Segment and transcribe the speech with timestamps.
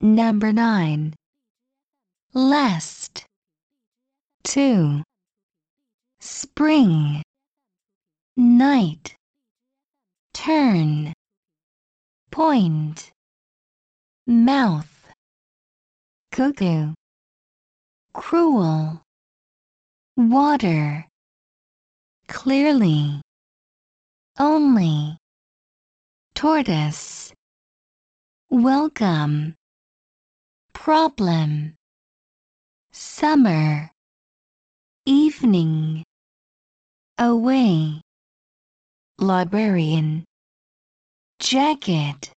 [0.00, 1.12] Number 9.
[2.32, 3.24] Last.
[4.44, 5.02] 2.
[6.20, 7.20] Spring.
[8.36, 9.16] Night.
[10.32, 11.12] Turn.
[12.30, 13.10] Point.
[14.28, 15.10] Mouth.
[16.30, 16.94] Cuckoo.
[18.12, 19.02] Cruel.
[20.16, 21.08] Water.
[22.28, 23.20] Clearly.
[24.38, 25.18] Only.
[26.34, 27.32] Tortoise.
[28.48, 29.57] Welcome.
[30.88, 31.74] Problem.
[32.92, 33.90] Summer.
[35.04, 36.02] Evening.
[37.18, 38.00] Away.
[39.18, 40.24] Librarian.
[41.40, 42.32] Jacket.